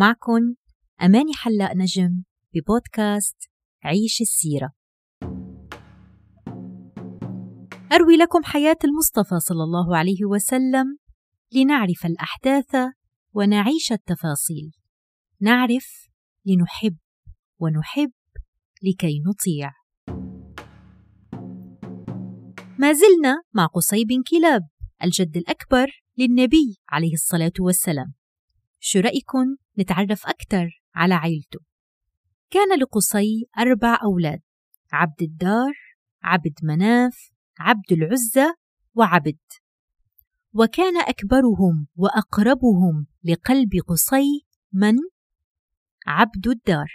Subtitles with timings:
[0.00, 0.54] معكن
[1.02, 2.22] أماني حلاق نجم
[2.54, 3.36] ببودكاست
[3.84, 4.72] عيش السيرة.
[7.92, 10.98] أروي لكم حياة المصطفى صلى الله عليه وسلم
[11.52, 12.76] لنعرف الأحداث
[13.34, 14.70] ونعيش التفاصيل.
[15.40, 16.08] نعرف
[16.46, 16.96] لنحب
[17.60, 18.12] ونحب
[18.82, 19.72] لكي نطيع.
[22.78, 24.62] ما زلنا مع قصي بن كلاب
[25.04, 25.86] الجد الأكبر
[26.18, 28.17] للنبي عليه الصلاة والسلام.
[28.80, 31.60] شو رأيكم نتعرف أكثر على عيلته؟
[32.50, 34.40] كان لقصي أربع أولاد
[34.92, 35.74] عبد الدار
[36.22, 38.54] عبد مناف عبد العزة
[38.94, 39.38] وعبد.
[40.52, 44.94] وكان أكبرهم وأقربهم لقلب قصي من؟
[46.06, 46.92] عبد الدار.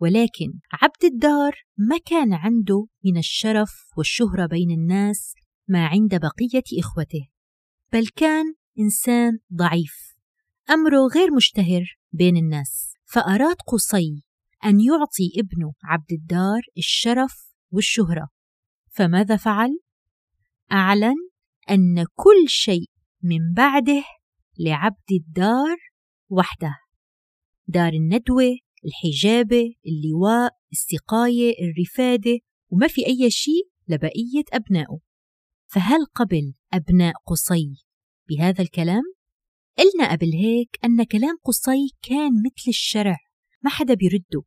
[0.00, 5.34] ولكن عبد الدار ما كان عنده من الشرف والشهرة بين الناس
[5.68, 7.28] ما عند بقية إخوته
[7.92, 10.07] بل كان إنسان ضعيف.
[10.70, 14.22] أمره غير مشتهر بين الناس فأراد قصي
[14.64, 18.28] أن يعطي ابنه عبد الدار الشرف والشهرة
[18.90, 19.78] فماذا فعل؟
[20.72, 21.14] أعلن
[21.70, 22.90] أن كل شيء
[23.22, 24.04] من بعده
[24.58, 25.76] لعبد الدار
[26.28, 26.74] وحده
[27.66, 32.38] دار الندوة الحجابة اللواء السقاية الرفادة
[32.70, 34.98] وما في أي شيء لبقية أبنائه
[35.66, 37.74] فهل قبل أبناء قصي
[38.28, 39.02] بهذا الكلام؟
[39.78, 43.16] قلنا قبل هيك أن كلام قصي كان مثل الشرع
[43.62, 44.42] ما حدا بيرده.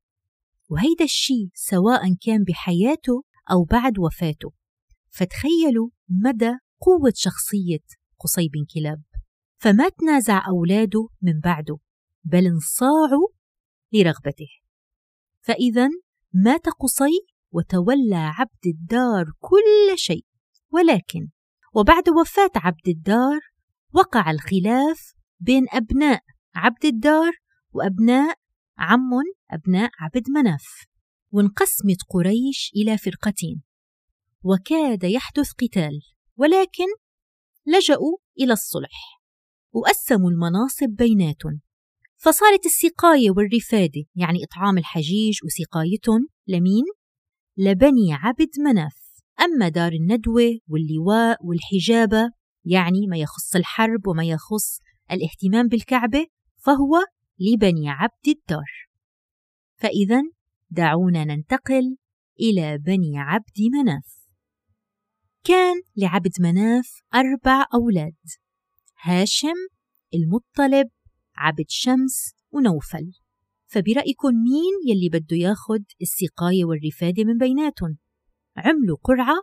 [0.69, 4.51] وهيدا الشيء سواء كان بحياته أو بعد وفاته.
[5.09, 7.85] فتخيلوا مدى قوة شخصية
[8.19, 9.03] قصي بن كلاب.
[9.57, 11.77] فما تنازع أولاده من بعده
[12.23, 13.27] بل انصاعوا
[13.93, 14.49] لرغبته.
[15.41, 15.89] فإذا
[16.33, 20.25] مات قصي وتولى عبد الدار كل شيء.
[20.71, 21.29] ولكن
[21.75, 23.39] وبعد وفاة عبد الدار
[23.93, 26.21] وقع الخلاف بين أبناء
[26.55, 27.31] عبد الدار
[27.71, 28.35] وأبناء
[28.77, 29.09] عم
[29.51, 30.85] أبناء عبد مناف
[31.31, 33.61] وانقسمت قريش إلى فرقتين.
[34.43, 36.01] وكاد يحدث قتال
[36.37, 36.85] ولكن
[37.65, 39.21] لجأوا إلى الصلح
[39.71, 41.61] وقسموا المناصب بيناتهم
[42.17, 46.83] فصارت السقاية والرفادة يعني إطعام الحجيج وسقايتهم لمين؟
[47.57, 49.01] لبني عبد مناف.
[49.41, 52.29] أما دار الندوة واللواء والحجابة
[52.65, 54.79] يعني ما يخص الحرب وما يخص
[55.11, 56.27] الاهتمام بالكعبة
[56.57, 57.05] فهو
[57.39, 58.87] لبني عبد الدار.
[59.75, 60.21] فإذا
[60.69, 61.97] دعونا ننتقل
[62.39, 64.21] إلى بني عبد مناف.
[65.43, 68.17] كان لعبد مناف أربع أولاد
[69.01, 69.67] هاشم
[70.13, 70.89] المطلب
[71.35, 73.11] عبد شمس ونوفل.
[73.67, 77.97] فبرأيكم مين يلي بده ياخد السقاية والرفادة من بيناتهم؟
[78.57, 79.35] عملوا قرعة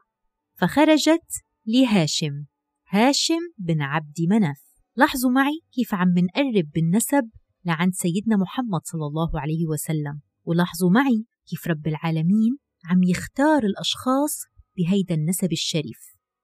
[0.55, 1.31] فخرجت
[1.67, 2.45] لهاشم
[2.89, 4.68] هاشم بن عبد مناف.
[4.99, 7.31] لاحظوا معي كيف عم منقرب بالنسب
[7.65, 10.21] لعند سيدنا محمد صلى الله عليه وسلم.
[10.45, 14.41] ولاحظوا معي كيف رب العالمين عم يختار الأشخاص
[14.77, 15.99] بهيدا النسب الشريف.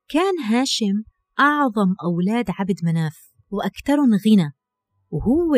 [0.09, 1.03] كان هاشم
[1.41, 4.53] أعظم أولاد عبد مناف وأكثرهم غنى
[5.11, 5.55] وهو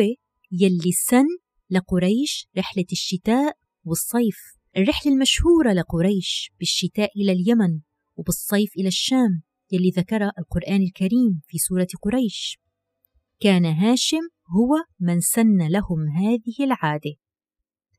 [0.51, 1.25] يلي سن
[1.69, 4.37] لقريش رحلة الشتاء والصيف.
[4.77, 7.79] الرحلة المشهورة لقريش بالشتاء إلى اليمن
[8.15, 9.41] وبالصيف إلى الشام
[9.71, 12.59] يلي ذكرها القرآن الكريم في سورة قريش.
[13.39, 14.21] كان هاشم
[14.55, 17.15] هو من سن لهم هذه العادة.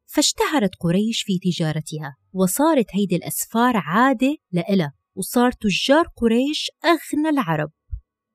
[0.06, 7.72] فاشتهرت قريش في تجارتها وصارت هيدي الأسفار عادة لإلها وصار تجار قريش أغنى العرب.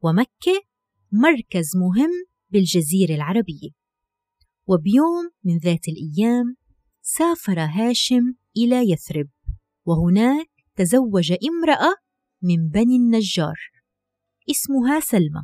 [0.01, 0.61] ومكة
[1.11, 2.11] مركز مهم
[2.49, 3.69] بالجزيرة العربية.
[4.67, 6.55] وبيوم من ذات الأيام
[7.01, 9.29] سافر هاشم إلى يثرب
[9.85, 11.95] وهناك تزوج امرأة
[12.41, 13.59] من بني النجار
[14.49, 15.43] اسمها سلمى.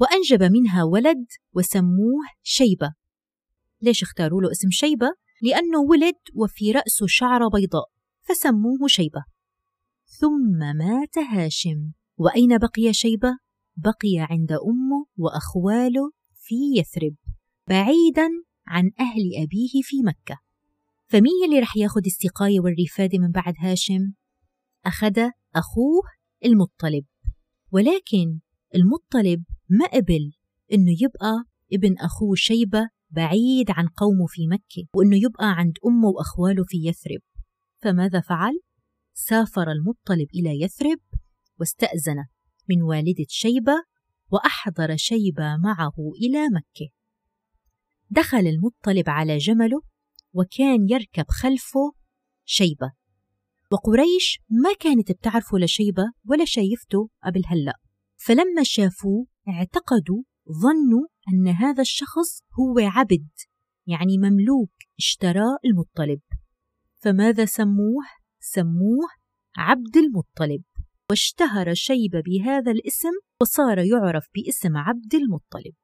[0.00, 2.94] وأنجب منها ولد وسموه شيبة
[3.82, 5.08] ليش اختاروا له اسم شيبة؟
[5.42, 7.86] لأنه ولد وفي رأسه شعرة بيضاء
[8.22, 9.24] فسموه شيبة
[10.06, 13.38] ثم مات هاشم وأين بقي شيبة؟
[13.76, 17.14] بقي عند أمه وأخواله في يثرب
[17.68, 18.28] بعيدا
[18.66, 20.38] عن أهل أبيه في مكة
[21.06, 24.12] فمين يلي رح ياخد السقاية والرفادة من بعد هاشم؟
[24.86, 25.18] أخذ
[25.54, 26.02] أخوه
[26.44, 27.04] المطلب
[27.72, 28.40] ولكن
[28.76, 30.32] المطلب ما قبل
[30.72, 36.64] إنه يبقى ابن أخوه شيبة بعيد عن قومه في مكة وإنه يبقى عند أمه وأخواله
[36.64, 37.20] في يثرب.
[37.82, 38.60] فماذا فعل؟
[39.14, 40.98] سافر المطلب إلى يثرب
[41.60, 42.24] واستأذن
[42.68, 43.84] من والدة شيبة
[44.32, 46.92] وأحضر شيبة معه إلى مكة.
[48.10, 49.80] دخل المطلب على جمله
[50.32, 51.92] وكان يركب خلفه
[52.44, 52.92] شيبة.
[53.72, 57.85] وقريش ما كانت بتعرفه لشيبة ولا شايفته قبل هلأ.
[58.26, 60.22] فلما شافوه اعتقدوا
[60.62, 63.30] ظنوا أن هذا الشخص هو عبد
[63.86, 66.20] يعني مملوك اشتراه المطلب.
[66.96, 68.04] فماذا سموه؟
[68.40, 69.08] سموه
[69.56, 70.62] عبد المطلب.
[71.10, 75.74] واشتهر شيبة بهذا الاسم وصار يعرف باسم عبد المطلب.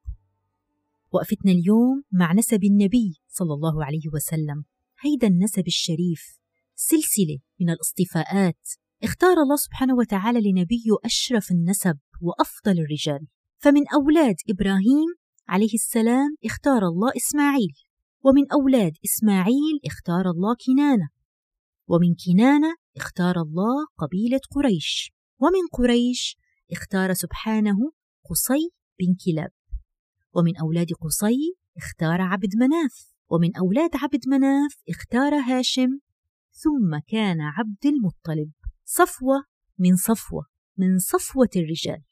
[1.13, 4.65] وقفتنا اليوم مع نسب النبي صلى الله عليه وسلم
[5.01, 6.39] هيدا النسب الشريف
[6.75, 8.82] سلسلة من الاصطفاءات.
[9.05, 13.27] اختار الله سبحانه وتعالى لنبيه أشرف النسب وأفضل الرجال.
[13.59, 15.09] فمن أولاد إبراهيم
[15.49, 17.75] عليه السلام اختار الله إسماعيل.
[18.25, 21.09] ومن أولاد إسماعيل اختار الله كنانة.
[21.89, 25.13] ومن كنانة اختار الله قبيلة قريش.
[25.41, 26.37] ومن قريش
[26.73, 27.79] اختار سبحانه
[28.31, 28.71] قصي
[29.01, 29.53] بن كلاب.
[30.35, 33.13] ومن أولاد قصي اختار عبد مناف.
[33.31, 35.99] ومن أولاد عبد مناف اختار هاشم.
[36.53, 38.62] ثم كان عبد المطلب.
[38.95, 39.45] صفوة
[39.79, 40.47] من صفوة
[40.79, 42.03] من صفوة الرجال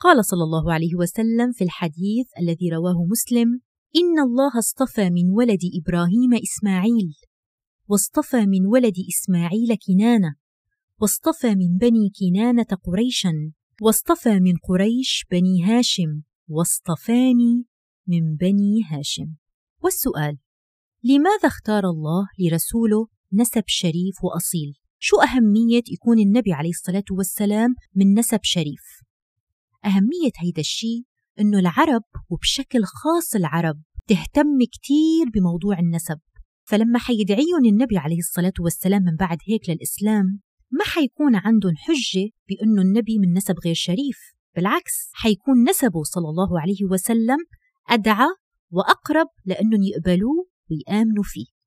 [0.00, 3.60] قال صلى الله عليه وسلم في الحديث الذي رواه مسلم
[3.96, 7.14] إن الله اصطفى من ولد إبراهيم إسماعيل
[7.86, 10.34] واصطفى من ولد إسماعيل كنانة
[11.00, 13.52] واصطفى من بني كنانة قريشا
[13.82, 17.66] واصطفى من قريش بني هاشم واصطفاني
[18.06, 19.34] من بني هاشم
[19.82, 20.38] والسؤال
[21.04, 28.18] لماذا اختار الله لرسوله نسب شريف وأصيل؟ شو أهمية يكون النبي عليه الصلاة والسلام من
[28.18, 28.82] نسب شريف؟
[29.84, 31.02] أهمية هيدا الشيء
[31.40, 36.18] إنه العرب وبشكل خاص العرب تهتم كتير بموضوع النسب
[36.64, 40.40] فلما حيدعيهم النبي عليه الصلاة والسلام من بعد هيك للإسلام
[40.70, 44.18] ما حيكون عندهم حجة بأنه النبي من نسب غير شريف
[44.56, 47.38] بالعكس حيكون نسبه صلى الله عليه وسلم
[47.88, 48.28] أدعى
[48.70, 51.57] وأقرب لأنهم يقبلوه ويآمنوا فيه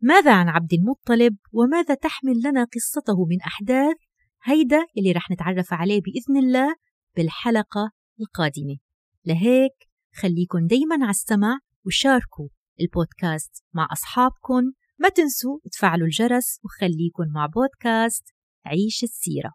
[0.00, 3.96] ماذا عن عبد المطلب؟ وماذا تحمل لنا قصته من أحداث؟
[4.44, 6.74] هيدا اللي رح نتعرف عليه بإذن الله
[7.16, 7.90] بالحلقة
[8.20, 8.76] القادمة.
[9.24, 12.48] لهيك خليكن دايما على السمع وشاركوا
[12.80, 14.62] البودكاست مع أصحابكم
[14.98, 18.24] ما تنسوا تفعلوا الجرس وخليكن مع بودكاست
[18.66, 19.52] عيش السيرة.